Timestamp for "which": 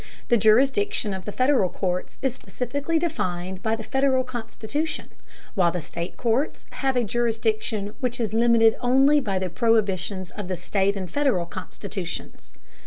7.99-8.19